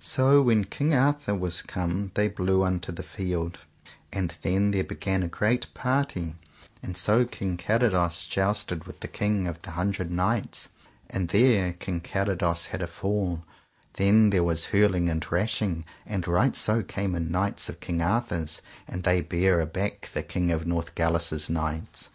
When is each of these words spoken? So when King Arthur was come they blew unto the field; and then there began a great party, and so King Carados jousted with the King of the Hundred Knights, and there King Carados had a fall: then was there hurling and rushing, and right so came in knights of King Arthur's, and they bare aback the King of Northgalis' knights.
So 0.00 0.42
when 0.42 0.66
King 0.66 0.94
Arthur 0.94 1.34
was 1.34 1.60
come 1.60 2.12
they 2.14 2.28
blew 2.28 2.62
unto 2.62 2.92
the 2.92 3.02
field; 3.02 3.58
and 4.12 4.32
then 4.42 4.70
there 4.70 4.84
began 4.84 5.24
a 5.24 5.26
great 5.26 5.74
party, 5.74 6.36
and 6.84 6.96
so 6.96 7.24
King 7.24 7.56
Carados 7.56 8.24
jousted 8.24 8.84
with 8.84 9.00
the 9.00 9.08
King 9.08 9.48
of 9.48 9.60
the 9.62 9.72
Hundred 9.72 10.12
Knights, 10.12 10.68
and 11.10 11.26
there 11.30 11.72
King 11.72 12.00
Carados 12.00 12.66
had 12.66 12.80
a 12.80 12.86
fall: 12.86 13.42
then 13.94 14.30
was 14.30 14.68
there 14.68 14.82
hurling 14.82 15.08
and 15.10 15.32
rushing, 15.32 15.84
and 16.06 16.28
right 16.28 16.54
so 16.54 16.84
came 16.84 17.16
in 17.16 17.32
knights 17.32 17.68
of 17.68 17.80
King 17.80 18.00
Arthur's, 18.00 18.62
and 18.86 19.02
they 19.02 19.20
bare 19.20 19.58
aback 19.60 20.10
the 20.14 20.22
King 20.22 20.52
of 20.52 20.64
Northgalis' 20.64 21.50
knights. 21.50 22.10